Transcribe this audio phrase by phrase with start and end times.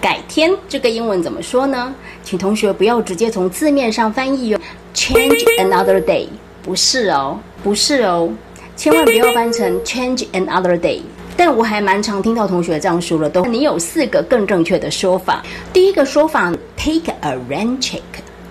[0.00, 1.94] 改天这个英文怎么说呢？
[2.22, 4.60] 请同学不要直接从字面上翻译哦。
[4.94, 6.26] Change another day，
[6.62, 8.30] 不是哦，不是哦，
[8.76, 11.00] 千万不要翻成 change another day。
[11.36, 15.42] 但我还蛮常听到同学这样说了，都你有四个更正确的说法。
[15.72, 18.00] 第一个说法，take a rain check。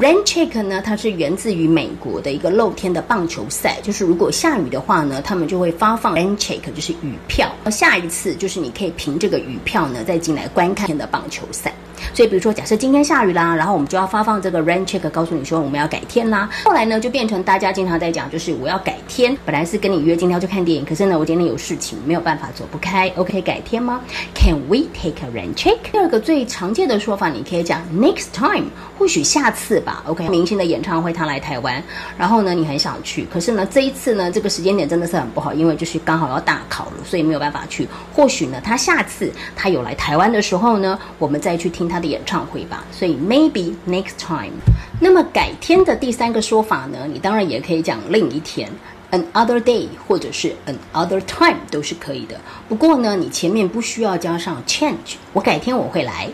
[0.00, 7.50] Rain check 呢，它是源自于美国的一个露天的棒球赛，就是如果下雨的话呢，他们就会发放 rain check，就是雨票。
[7.68, 11.74] 下一次就是你可以凭这个雨票呢，再进来观看天的棒球赛。
[12.14, 16.48] 所以，比如说，假设今天下雨啦，然后我们就要发放这个 rain check，告诉你说我们要改天啦。
[16.64, 19.36] 后来呢，就变成大家经常在讲，就是我要改天。
[19.44, 23.12] 本来是跟你约今天要去看电影，可是呢，我今天有事情，没有办法走不开。
[23.16, 24.00] OK，改天吗
[24.32, 25.76] ？Can we take a rain check？
[25.90, 30.02] 第二个最常见的说法，你可以讲 next time，或许下次吧。
[30.06, 31.82] OK，明星的演唱会他来台湾，
[32.18, 37.88] 然后呢，你很想去，可是呢，这一次呢，这个时间点真的是很不好，因为就是刚好要大考了，所以没有办法去。
[38.12, 42.84] 或许呢，他下次他有来台湾的时候呢，我们再去听他的演唱会吧。
[42.92, 44.52] 所以 maybe next time。
[45.00, 48.68] 那么改天的第三个说法呢，你当然也可以讲另一天
[49.12, 52.38] ，another day，或者是 another time 都是可以的。
[52.68, 55.16] 不过呢，你前面不需要加上 change。
[55.32, 56.28] 我改天我会来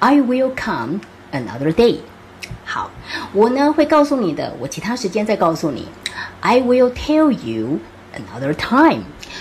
[0.00, 1.98] ，I will come another day。
[2.76, 2.90] 好，
[3.32, 5.88] 我呢会告诉你的，我其他时间再告诉你
[6.40, 7.78] ，I will tell you
[8.14, 9.00] another time。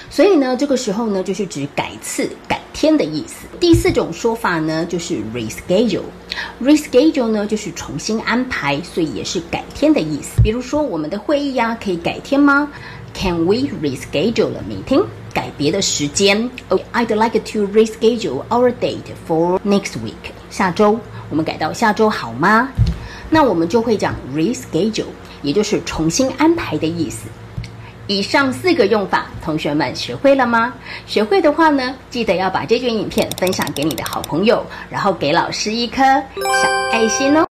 [0.09, 3.45] 所以呢，这个时候呢，就是指改次、改天的意思。
[3.59, 6.03] 第四种说法呢，就是 reschedule。
[6.63, 10.41] reschedule 呢，就是重新安排，所以也是改天的意思。
[10.41, 12.69] 比如说，我们的会议呀，可以改天吗
[13.13, 15.03] ？Can we reschedule the meeting？
[15.33, 16.49] 改别的时间。
[16.93, 20.31] I'd like to reschedule our date for next week。
[20.49, 20.97] 下周
[21.29, 22.69] 我们改到下周好吗？
[23.35, 25.03] 那我们就会讲 reschedule，
[25.41, 27.27] 也就是重新安排的意思。
[28.07, 30.73] 以上四个用法，同学们学会了吗？
[31.05, 37.43] 学会的话呢，记得要把这卷影片分享给你的好朋友，然后给老师一颗小爱心哦。